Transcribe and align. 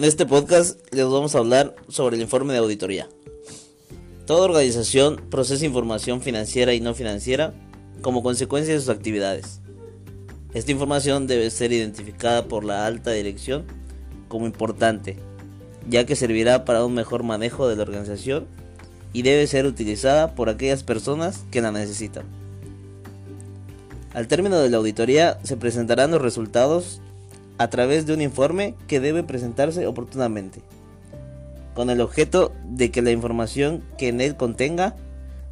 En 0.00 0.04
este 0.04 0.24
podcast 0.24 0.80
les 0.94 1.04
vamos 1.04 1.34
a 1.34 1.40
hablar 1.40 1.76
sobre 1.90 2.16
el 2.16 2.22
informe 2.22 2.54
de 2.54 2.60
auditoría. 2.60 3.06
Toda 4.24 4.46
organización 4.46 5.20
procesa 5.28 5.66
información 5.66 6.22
financiera 6.22 6.72
y 6.72 6.80
no 6.80 6.94
financiera 6.94 7.52
como 8.00 8.22
consecuencia 8.22 8.72
de 8.72 8.80
sus 8.80 8.88
actividades. 8.88 9.60
Esta 10.54 10.72
información 10.72 11.26
debe 11.26 11.50
ser 11.50 11.72
identificada 11.72 12.48
por 12.48 12.64
la 12.64 12.86
alta 12.86 13.10
dirección 13.10 13.66
como 14.28 14.46
importante, 14.46 15.18
ya 15.86 16.06
que 16.06 16.16
servirá 16.16 16.64
para 16.64 16.82
un 16.86 16.94
mejor 16.94 17.22
manejo 17.22 17.68
de 17.68 17.76
la 17.76 17.82
organización 17.82 18.46
y 19.12 19.20
debe 19.20 19.46
ser 19.46 19.66
utilizada 19.66 20.34
por 20.34 20.48
aquellas 20.48 20.82
personas 20.82 21.44
que 21.50 21.60
la 21.60 21.72
necesitan. 21.72 22.24
Al 24.14 24.28
término 24.28 24.60
de 24.60 24.70
la 24.70 24.78
auditoría 24.78 25.38
se 25.42 25.58
presentarán 25.58 26.10
los 26.10 26.22
resultados 26.22 27.02
a 27.60 27.68
través 27.68 28.06
de 28.06 28.14
un 28.14 28.22
informe 28.22 28.74
que 28.88 29.00
debe 29.00 29.22
presentarse 29.22 29.86
oportunamente, 29.86 30.62
con 31.74 31.90
el 31.90 32.00
objeto 32.00 32.54
de 32.64 32.90
que 32.90 33.02
la 33.02 33.10
información 33.10 33.84
que 33.98 34.08
en 34.08 34.22
él 34.22 34.34
contenga 34.34 34.96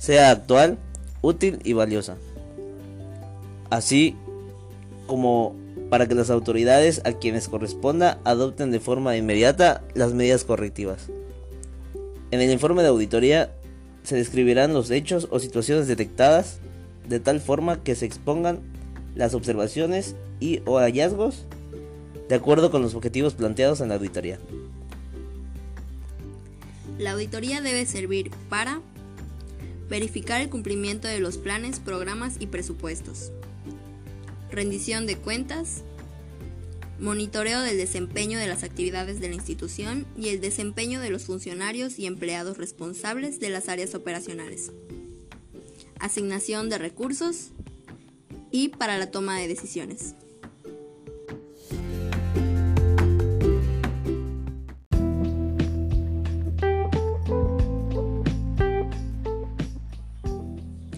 sea 0.00 0.32
actual, 0.32 0.78
útil 1.20 1.60
y 1.62 1.74
valiosa, 1.74 2.16
así 3.70 4.16
como 5.06 5.54
para 5.90 6.08
que 6.08 6.16
las 6.16 6.28
autoridades 6.30 7.02
a 7.04 7.12
quienes 7.12 7.48
corresponda 7.48 8.18
adopten 8.24 8.72
de 8.72 8.80
forma 8.80 9.16
inmediata 9.16 9.84
las 9.94 10.12
medidas 10.12 10.42
correctivas. 10.42 11.06
En 12.32 12.40
el 12.40 12.50
informe 12.50 12.82
de 12.82 12.88
auditoría 12.88 13.52
se 14.02 14.16
describirán 14.16 14.74
los 14.74 14.90
hechos 14.90 15.28
o 15.30 15.38
situaciones 15.38 15.86
detectadas 15.86 16.58
de 17.08 17.20
tal 17.20 17.40
forma 17.40 17.84
que 17.84 17.94
se 17.94 18.06
expongan 18.06 18.58
las 19.14 19.34
observaciones 19.34 20.16
y 20.40 20.62
o 20.66 20.78
hallazgos 20.78 21.46
de 22.28 22.34
acuerdo 22.34 22.70
con 22.70 22.82
los 22.82 22.94
objetivos 22.94 23.34
planteados 23.34 23.80
en 23.80 23.88
la 23.88 23.96
auditoría. 23.96 24.38
La 26.98 27.12
auditoría 27.12 27.60
debe 27.60 27.84
servir 27.86 28.30
para 28.48 28.80
verificar 29.88 30.40
el 30.40 30.48
cumplimiento 30.48 31.08
de 31.08 31.20
los 31.20 31.36
planes, 31.36 31.80
programas 31.80 32.36
y 32.38 32.46
presupuestos, 32.46 33.32
rendición 34.50 35.06
de 35.06 35.16
cuentas, 35.16 35.82
monitoreo 36.98 37.60
del 37.60 37.76
desempeño 37.76 38.38
de 38.38 38.46
las 38.46 38.62
actividades 38.62 39.20
de 39.20 39.28
la 39.28 39.34
institución 39.34 40.06
y 40.16 40.28
el 40.28 40.40
desempeño 40.40 41.00
de 41.00 41.10
los 41.10 41.24
funcionarios 41.24 41.98
y 41.98 42.06
empleados 42.06 42.56
responsables 42.56 43.40
de 43.40 43.50
las 43.50 43.68
áreas 43.68 43.94
operacionales, 43.94 44.70
asignación 45.98 46.70
de 46.70 46.78
recursos 46.78 47.50
y 48.50 48.68
para 48.68 48.98
la 48.98 49.10
toma 49.10 49.38
de 49.38 49.48
decisiones. 49.48 50.14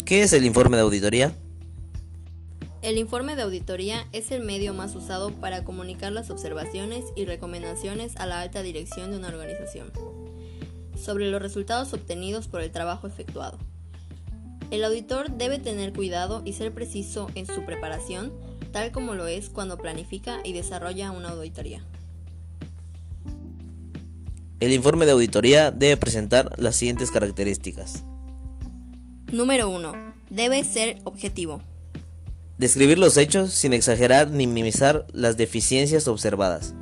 ¿Qué 0.05 0.23
es 0.23 0.35
el 0.35 0.45
informe 0.45 0.77
de 0.77 0.83
auditoría? 0.83 1.33
El 2.83 2.99
informe 2.99 3.37
de 3.37 3.43
auditoría 3.43 4.07
es 4.13 4.33
el 4.33 4.45
medio 4.45 4.75
más 4.75 4.95
usado 4.95 5.31
para 5.31 5.65
comunicar 5.65 6.13
las 6.13 6.29
observaciones 6.29 7.07
y 7.17 7.25
recomendaciones 7.25 8.15
a 8.17 8.27
la 8.27 8.43
alta 8.43 8.63
dirección 8.63 9.11
de 9.11 9.17
una 9.17 9.29
organización 9.29 9.91
sobre 10.95 11.31
los 11.31 11.41
resultados 11.41 11.95
obtenidos 11.95 12.49
por 12.49 12.61
el 12.61 12.71
trabajo 12.71 13.07
efectuado. 13.07 13.59
El 14.71 14.85
auditor 14.85 15.31
debe 15.31 15.59
tener 15.59 15.95
cuidado 15.95 16.43
y 16.45 16.53
ser 16.53 16.73
preciso 16.75 17.31
en 17.35 17.47
su 17.47 17.65
preparación, 17.65 18.31
tal 18.73 18.93
como 18.93 19.15
lo 19.15 19.27
es 19.27 19.49
cuando 19.49 19.79
planifica 19.79 20.41
y 20.45 20.53
desarrolla 20.53 21.13
una 21.13 21.31
auditoría. 21.31 21.83
El 24.61 24.73
informe 24.73 25.07
de 25.07 25.13
auditoría 25.13 25.71
debe 25.71 25.97
presentar 25.97 26.53
las 26.59 26.77
siguientes 26.77 27.11
características. 27.11 28.05
Número 29.33 29.69
1. 29.69 29.93
Debe 30.31 30.65
ser 30.65 31.01
objetivo. 31.05 31.63
Describir 32.59 32.99
los 32.99 33.17
hechos 33.17 33.53
sin 33.53 33.73
exagerar 33.73 34.31
ni 34.31 34.47
minimizar 34.47 35.07
las 35.13 35.37
deficiencias 35.37 36.07
observadas. 36.07 36.75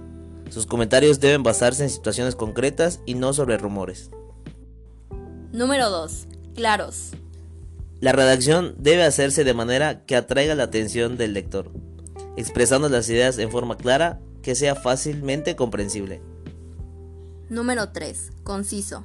Sus 0.50 0.66
comentarios 0.66 1.18
deben 1.18 1.42
basarse 1.42 1.84
en 1.84 1.90
situaciones 1.90 2.34
concretas 2.36 3.00
y 3.06 3.14
no 3.14 3.32
sobre 3.32 3.56
rumores. 3.56 4.10
Número 5.52 5.88
2. 5.88 6.26
Claros. 6.54 7.12
La 8.00 8.12
redacción 8.12 8.74
debe 8.78 9.04
hacerse 9.04 9.44
de 9.44 9.54
manera 9.54 10.04
que 10.04 10.16
atraiga 10.16 10.54
la 10.54 10.64
atención 10.64 11.16
del 11.16 11.32
lector, 11.32 11.70
expresando 12.36 12.88
las 12.88 13.08
ideas 13.08 13.38
en 13.38 13.50
forma 13.50 13.76
clara 13.76 14.20
que 14.42 14.54
sea 14.54 14.74
fácilmente 14.74 15.56
comprensible. 15.56 16.20
Número 17.48 17.90
3. 17.90 18.32
Conciso. 18.42 19.04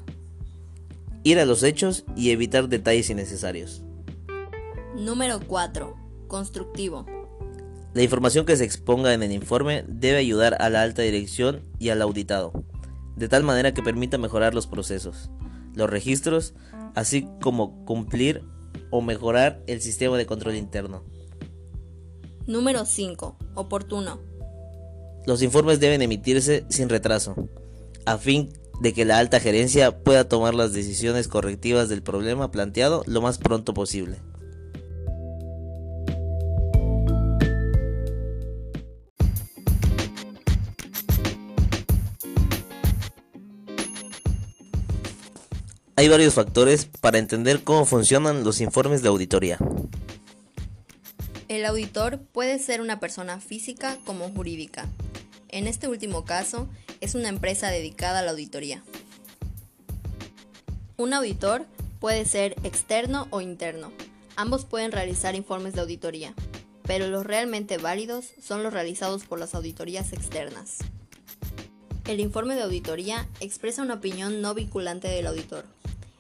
Ir 1.28 1.40
a 1.40 1.46
los 1.46 1.62
hechos 1.64 2.06
y 2.16 2.32
evitar 2.32 2.70
detalles 2.70 3.10
innecesarios. 3.10 3.84
Número 4.96 5.42
4. 5.46 5.94
Constructivo. 6.30 7.06
La 7.94 8.02
información 8.02 8.46
que 8.46 8.56
se 8.56 8.64
exponga 8.64 9.14
en 9.14 9.22
el 9.22 9.34
informe 9.34 9.84
debe 9.90 10.20
ayudar 10.20 10.56
a 10.62 10.70
la 10.70 10.84
alta 10.84 11.02
dirección 11.02 11.64
y 11.80 11.90
al 11.90 12.02
auditado, 12.02 12.54
de 13.18 13.28
tal 13.28 13.44
manera 13.44 13.74
que 13.74 13.84
permita 13.84 14.18
mejorar 14.18 14.56
los 14.56 14.68
procesos, 14.68 15.30
los 15.74 15.90
registros, 15.90 16.54
así 16.96 17.28
como 17.42 17.84
cumplir 17.84 18.44
o 18.90 19.02
mejorar 19.02 19.62
el 19.68 19.82
sistema 19.82 20.18
de 20.18 20.28
control 20.28 20.56
interno. 20.56 21.04
Número 22.46 22.86
5. 22.86 23.38
Oportuno. 23.54 24.22
Los 25.26 25.42
informes 25.42 25.82
deben 25.82 26.02
emitirse 26.02 26.66
sin 26.70 26.88
retraso, 26.88 27.36
a 28.06 28.18
fin 28.18 28.54
de 28.80 28.94
que 28.94 29.06
la 29.06 29.18
alta 29.18 29.40
gerencia 29.40 30.04
pueda 30.04 30.28
tomar 30.28 30.54
las 30.54 30.74
decisiones 30.74 31.28
correctivas 31.28 31.90
del 31.90 32.04
problema 32.04 32.52
planteado 32.52 33.04
lo 33.08 33.22
más 33.22 33.38
pronto 33.38 33.74
posible. 33.74 34.18
Hay 46.00 46.10
varios 46.10 46.36
factores 46.36 46.86
para 46.86 47.18
entender 47.18 47.64
cómo 47.64 47.84
funcionan 47.84 48.44
los 48.44 48.62
informes 48.62 49.02
de 49.02 49.10
auditoría. 49.10 49.58
El 51.48 51.66
auditor 51.66 52.20
puede 52.20 52.60
ser 52.60 52.82
una 52.82 53.00
persona 53.00 53.40
física 53.40 53.98
como 54.06 54.30
jurídica. 54.30 54.88
En 55.50 55.66
este 55.66 55.88
último 55.88 56.24
caso, 56.24 56.70
es 57.02 57.16
una 57.16 57.30
empresa 57.30 57.70
dedicada 57.70 58.20
a 58.20 58.22
la 58.22 58.32
auditoría. 58.32 58.84
Un 60.98 61.14
auditor 61.14 61.66
puede 62.00 62.26
ser 62.26 62.56
externo 62.64 63.28
o 63.30 63.42
interno. 63.42 63.92
Ambos 64.36 64.66
pueden 64.66 64.92
realizar 64.92 65.36
informes 65.36 65.74
de 65.74 65.82
auditoría, 65.82 66.34
pero 66.84 67.08
los 67.08 67.26
realmente 67.26 67.78
válidos 67.78 68.26
son 68.42 68.64
los 68.64 68.74
realizados 68.74 69.26
por 69.26 69.40
las 69.40 69.56
auditorías 69.56 70.14
externas. 70.14 70.78
El 72.06 72.20
informe 72.20 72.56
de 72.56 72.64
auditoría 72.64 73.28
expresa 73.40 73.82
una 73.82 73.96
opinión 73.96 74.42
no 74.42 74.54
vinculante 74.54 75.08
del 75.08 75.28
auditor. 75.28 75.66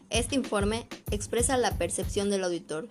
Este 0.09 0.36
informe 0.36 0.88
expresa 1.12 1.58
la 1.58 1.78
percepción 1.78 2.30
del 2.30 2.44
auditor, 2.44 2.90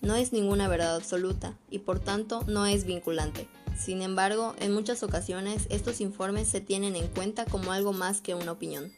no 0.00 0.14
es 0.14 0.32
ninguna 0.32 0.68
verdad 0.68 0.94
absoluta 0.94 1.54
y 1.70 1.80
por 1.80 1.98
tanto 1.98 2.44
no 2.46 2.66
es 2.66 2.84
vinculante. 2.84 3.48
Sin 3.78 4.02
embargo, 4.02 4.54
en 4.58 4.72
muchas 4.72 5.02
ocasiones 5.02 5.66
estos 5.70 6.00
informes 6.00 6.48
se 6.48 6.60
tienen 6.60 6.96
en 6.96 7.08
cuenta 7.08 7.44
como 7.44 7.72
algo 7.72 7.92
más 7.92 8.20
que 8.20 8.34
una 8.34 8.52
opinión. 8.52 8.90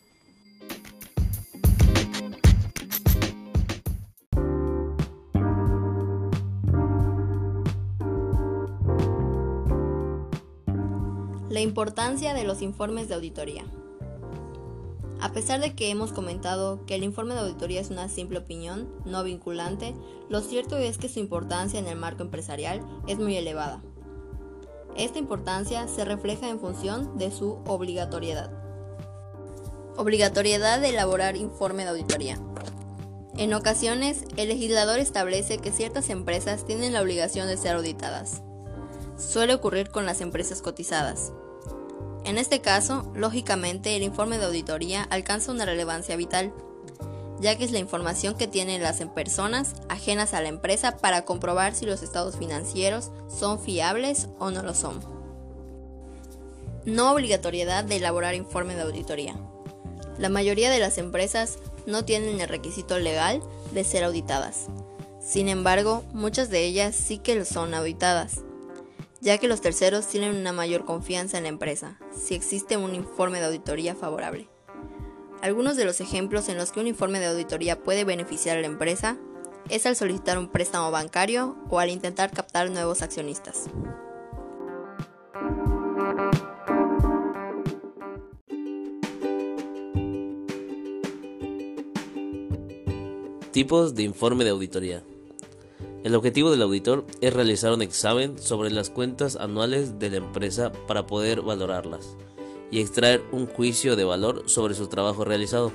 La 11.50 11.60
importancia 11.60 12.34
de 12.34 12.44
los 12.44 12.62
informes 12.62 13.08
de 13.08 13.14
auditoría. 13.16 13.64
A 15.20 15.32
pesar 15.32 15.60
de 15.60 15.74
que 15.74 15.90
hemos 15.90 16.12
comentado 16.12 16.86
que 16.86 16.94
el 16.94 17.02
informe 17.02 17.34
de 17.34 17.40
auditoría 17.40 17.81
es 17.81 17.90
una 17.90 18.08
simple 18.08 18.38
opinión, 18.38 18.88
no 19.04 19.24
vinculante, 19.24 19.94
lo 20.28 20.40
cierto 20.40 20.76
es 20.76 20.98
que 20.98 21.08
su 21.08 21.19
importancia 21.19 21.81
en 21.81 21.88
el 21.88 21.98
marco 21.98 22.22
empresarial 22.22 22.81
es 23.08 23.19
muy 23.19 23.36
elevada. 23.36 23.82
Esta 24.98 25.20
importancia 25.20 25.86
se 25.86 26.04
refleja 26.04 26.48
en 26.48 26.58
función 26.58 27.18
de 27.18 27.30
su 27.30 27.60
obligatoriedad. 27.66 28.50
Obligatoriedad 29.96 30.80
de 30.80 30.88
elaborar 30.88 31.36
informe 31.36 31.84
de 31.84 31.90
auditoría. 31.90 32.36
En 33.36 33.54
ocasiones, 33.54 34.24
el 34.36 34.48
legislador 34.48 34.98
establece 34.98 35.58
que 35.58 35.70
ciertas 35.70 36.10
empresas 36.10 36.66
tienen 36.66 36.92
la 36.92 37.00
obligación 37.00 37.46
de 37.46 37.56
ser 37.56 37.76
auditadas. 37.76 38.42
Suele 39.16 39.54
ocurrir 39.54 39.90
con 39.90 40.04
las 40.04 40.20
empresas 40.20 40.62
cotizadas. 40.62 41.32
En 42.24 42.36
este 42.36 42.60
caso, 42.60 43.08
lógicamente, 43.14 43.94
el 43.94 44.02
informe 44.02 44.38
de 44.38 44.46
auditoría 44.46 45.04
alcanza 45.04 45.52
una 45.52 45.64
relevancia 45.64 46.16
vital, 46.16 46.52
ya 47.40 47.56
que 47.56 47.64
es 47.64 47.73
la 47.73 47.79
información 47.79 48.35
que 48.35 48.46
tienen 48.46 48.82
las 48.82 48.99
personas 49.14 49.75
ajenas 49.88 50.35
a 50.35 50.40
la 50.40 50.49
empresa 50.49 50.96
para 50.96 51.25
comprobar 51.25 51.75
si 51.75 51.87
los 51.87 52.02
estados 52.02 52.37
financieros 52.37 53.11
son 53.29 53.61
fiables 53.61 54.29
o 54.38 54.50
no 54.50 54.62
lo 54.62 54.75
son. 54.75 55.00
No 56.85 57.12
obligatoriedad 57.12 57.85
de 57.85 57.96
elaborar 57.96 58.35
informe 58.35 58.75
de 58.75 58.82
auditoría. 58.82 59.37
La 60.19 60.29
mayoría 60.29 60.70
de 60.70 60.81
las 60.81 60.99
empresas 60.99 61.58
no 61.87 62.05
tienen 62.05 62.40
el 62.40 62.49
requisito 62.49 62.99
legal 62.99 63.43
de 63.73 63.84
ser 63.84 64.05
auditadas. 64.05 64.67
Sin 65.20 65.49
embargo, 65.49 66.05
muchas 66.12 66.50
de 66.50 66.64
ellas 66.64 66.94
sí 66.94 67.19
que 67.19 67.44
son 67.44 67.75
auditadas, 67.75 68.41
ya 69.20 69.38
que 69.38 69.49
los 69.49 69.61
terceros 69.61 70.06
tienen 70.06 70.37
una 70.37 70.52
mayor 70.52 70.84
confianza 70.84 71.37
en 71.37 71.44
la 71.44 71.50
empresa 71.50 71.99
si 72.17 72.34
existe 72.34 72.76
un 72.76 72.94
informe 72.94 73.41
de 73.41 73.46
auditoría 73.46 73.94
favorable. 73.94 74.49
Algunos 75.40 75.76
de 75.76 75.85
los 75.85 76.00
ejemplos 76.00 76.49
en 76.49 76.56
los 76.56 76.73
que 76.73 76.81
un 76.81 76.88
informe 76.88 77.20
de 77.20 77.26
auditoría 77.26 77.81
puede 77.81 78.05
beneficiar 78.05 78.58
a 78.58 78.61
la 78.61 78.67
empresa 78.67 79.17
es 79.70 79.87
al 79.87 79.94
solicitar 79.94 80.37
un 80.37 80.49
préstamo 80.49 80.90
bancario 80.90 81.56
o 81.70 81.79
al 81.79 81.90
intentar 81.90 82.32
captar 82.32 82.70
nuevos 82.70 83.02
accionistas. 83.02 83.67
Tipos 93.52 93.94
de 93.94 94.02
informe 94.02 94.44
de 94.44 94.50
auditoría. 94.50 95.02
El 96.02 96.14
objetivo 96.14 96.50
del 96.50 96.62
auditor 96.62 97.05
es 97.20 97.32
realizar 97.32 97.73
un 97.73 97.82
examen 97.82 98.38
sobre 98.38 98.70
las 98.70 98.91
cuentas 98.91 99.37
anuales 99.37 99.99
de 99.99 100.11
la 100.11 100.17
empresa 100.17 100.73
para 100.87 101.06
poder 101.06 101.43
valorarlas 101.43 102.17
y 102.70 102.81
extraer 102.81 103.23
un 103.32 103.47
juicio 103.47 103.97
de 103.97 104.05
valor 104.05 104.44
sobre 104.47 104.75
su 104.75 104.88
trabajo 104.88 105.25
realizado. 105.25 105.73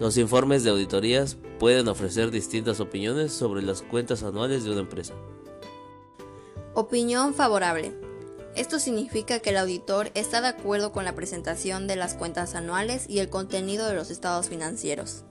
Los 0.00 0.16
informes 0.16 0.62
de 0.62 0.70
auditorías 0.70 1.36
pueden 1.58 1.88
ofrecer 1.88 2.30
distintas 2.30 2.80
opiniones 2.80 3.32
sobre 3.32 3.62
las 3.62 3.82
cuentas 3.82 4.22
anuales 4.22 4.64
de 4.64 4.70
una 4.70 4.80
empresa. 4.80 5.14
Opinión 6.74 7.34
favorable. 7.34 7.92
Esto 8.54 8.78
significa 8.78 9.40
que 9.40 9.50
el 9.50 9.56
auditor 9.56 10.10
está 10.14 10.40
de 10.40 10.48
acuerdo 10.48 10.92
con 10.92 11.04
la 11.04 11.14
presentación 11.14 11.86
de 11.86 11.96
las 11.96 12.14
cuentas 12.14 12.54
anuales 12.54 13.06
y 13.08 13.18
el 13.18 13.28
contenido 13.28 13.86
de 13.86 13.94
los 13.94 14.10
estados 14.10 14.48
financieros. 14.48 15.24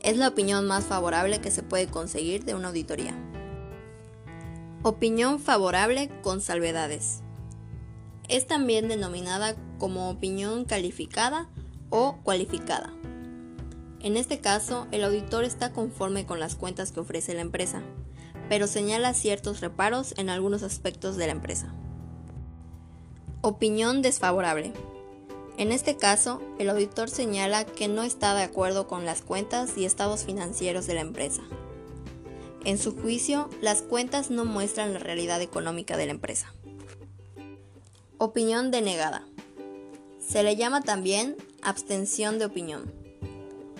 Es 0.00 0.16
la 0.16 0.28
opinión 0.28 0.66
más 0.66 0.84
favorable 0.84 1.40
que 1.40 1.50
se 1.50 1.62
puede 1.62 1.86
conseguir 1.86 2.44
de 2.44 2.54
una 2.54 2.68
auditoría. 2.68 3.14
Opinión 4.82 5.40
favorable 5.40 6.10
con 6.22 6.40
salvedades. 6.40 7.22
Es 8.28 8.46
también 8.46 8.88
denominada 8.88 9.56
como 9.78 10.10
opinión 10.10 10.64
calificada 10.64 11.48
o 11.90 12.16
cualificada. 12.22 12.92
En 14.00 14.16
este 14.16 14.38
caso, 14.38 14.86
el 14.92 15.02
auditor 15.04 15.44
está 15.44 15.72
conforme 15.72 16.26
con 16.26 16.38
las 16.38 16.54
cuentas 16.54 16.92
que 16.92 17.00
ofrece 17.00 17.34
la 17.34 17.40
empresa, 17.40 17.82
pero 18.48 18.66
señala 18.66 19.14
ciertos 19.14 19.60
reparos 19.60 20.14
en 20.16 20.30
algunos 20.30 20.62
aspectos 20.62 21.16
de 21.16 21.26
la 21.26 21.32
empresa. 21.32 21.74
Opinión 23.40 24.02
desfavorable. 24.02 24.72
En 25.58 25.72
este 25.72 25.96
caso, 25.96 26.42
el 26.58 26.68
auditor 26.68 27.08
señala 27.08 27.64
que 27.64 27.88
no 27.88 28.02
está 28.02 28.34
de 28.34 28.42
acuerdo 28.42 28.86
con 28.86 29.04
las 29.04 29.22
cuentas 29.22 29.76
y 29.76 29.84
estados 29.84 30.24
financieros 30.24 30.86
de 30.86 30.94
la 30.94 31.00
empresa. 31.00 31.42
En 32.64 32.78
su 32.78 32.96
juicio, 32.96 33.48
las 33.62 33.80
cuentas 33.82 34.30
no 34.30 34.44
muestran 34.44 34.92
la 34.92 34.98
realidad 34.98 35.40
económica 35.40 35.96
de 35.96 36.06
la 36.06 36.12
empresa. 36.12 36.52
Opinión 38.18 38.70
denegada. 38.70 39.24
Se 40.26 40.42
le 40.42 40.56
llama 40.56 40.80
también 40.80 41.36
abstención 41.62 42.38
de 42.38 42.46
opinión. 42.46 42.92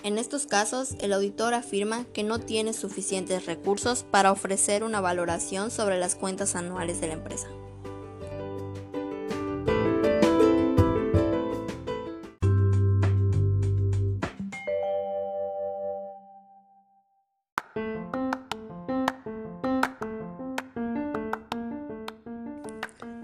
En 0.03 0.17
estos 0.17 0.47
casos, 0.47 0.95
el 0.99 1.11
auditor 1.11 1.53
afirma 1.53 2.05
que 2.13 2.23
no 2.23 2.39
tiene 2.39 2.71
suficientes 2.71 3.45
recursos 3.45 4.03
para 4.09 4.31
ofrecer 4.31 4.83
una 4.83 5.01
valoración 5.01 5.71
sobre 5.71 5.99
las 5.99 6.15
cuentas 6.15 6.55
anuales 6.55 7.01
de 7.01 7.07
la 7.07 7.13
empresa. 7.15 7.49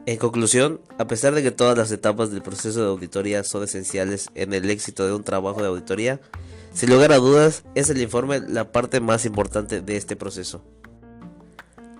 En 0.06 0.18
conclusión, 0.18 0.82
a 0.98 1.08
pesar 1.08 1.34
de 1.34 1.42
que 1.42 1.52
todas 1.52 1.78
las 1.78 1.90
etapas 1.92 2.30
del 2.30 2.42
proceso 2.42 2.82
de 2.82 2.90
auditoría 2.90 3.42
son 3.46 3.64
esenciales 3.64 4.28
en 4.36 4.54
el 4.54 4.70
éxito 4.70 5.06
de 5.06 5.14
un 5.14 5.24
trabajo 5.24 5.62
de 5.62 5.68
auditoría, 5.68 6.20
sin 6.74 6.90
lugar 6.90 7.14
a 7.14 7.18
dudas 7.18 7.64
es 7.74 7.90
el 7.90 8.02
informe 8.02 8.42
la 8.42 8.74
parte 8.74 9.00
más 9.00 9.26
importante 9.26 9.80
de 9.80 9.96
este 9.96 10.18
proceso. 10.18 10.62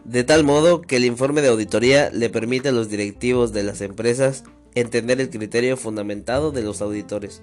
De 0.04 0.26
tal 0.26 0.44
modo 0.44 0.82
que 0.82 0.98
el 0.98 1.06
informe 1.06 1.42
de 1.42 1.48
auditoría 1.48 2.10
le 2.10 2.30
permite 2.30 2.70
a 2.70 2.74
los 2.74 2.90
directivos 2.90 3.54
de 3.54 3.64
las 3.64 3.80
empresas 3.80 4.44
entender 4.76 5.22
el 5.22 5.30
criterio 5.30 5.78
fundamentado 5.78 6.52
de 6.52 6.62
los 6.62 6.82
auditores, 6.82 7.42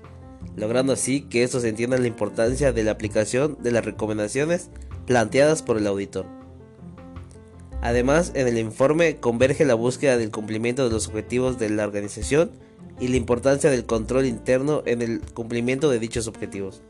logrando 0.56 0.92
así 0.92 1.22
que 1.22 1.42
estos 1.42 1.64
entiendan 1.64 2.02
la 2.02 2.08
importancia 2.08 2.70
de 2.74 2.84
la 2.84 2.90
aplicación 2.90 3.56
de 3.62 3.72
las 3.72 3.86
recomendaciones 3.86 4.68
planteadas 5.06 5.62
por 5.62 5.78
el 5.78 5.86
auditor. 5.86 6.39
Además, 7.82 8.32
en 8.34 8.46
el 8.46 8.58
informe 8.58 9.16
converge 9.16 9.64
la 9.64 9.74
búsqueda 9.74 10.18
del 10.18 10.30
cumplimiento 10.30 10.84
de 10.84 10.90
los 10.90 11.08
objetivos 11.08 11.58
de 11.58 11.70
la 11.70 11.84
organización 11.84 12.50
y 13.00 13.08
la 13.08 13.16
importancia 13.16 13.70
del 13.70 13.86
control 13.86 14.26
interno 14.26 14.82
en 14.84 15.00
el 15.00 15.20
cumplimiento 15.32 15.88
de 15.90 15.98
dichos 15.98 16.26
objetivos. 16.26 16.82